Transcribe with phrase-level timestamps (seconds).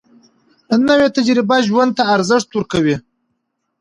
[0.87, 2.95] نوې تجربه ژوند ته ارزښت ورکوي